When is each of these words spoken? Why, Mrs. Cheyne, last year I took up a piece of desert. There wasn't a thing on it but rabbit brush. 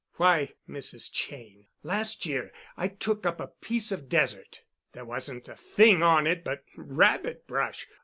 Why, 0.15 0.53
Mrs. 0.67 1.11
Cheyne, 1.13 1.67
last 1.83 2.25
year 2.25 2.51
I 2.75 2.87
took 2.87 3.23
up 3.23 3.39
a 3.39 3.49
piece 3.61 3.91
of 3.91 4.09
desert. 4.09 4.61
There 4.93 5.05
wasn't 5.05 5.47
a 5.47 5.55
thing 5.55 6.01
on 6.01 6.25
it 6.25 6.43
but 6.43 6.63
rabbit 6.75 7.45
brush. 7.45 7.87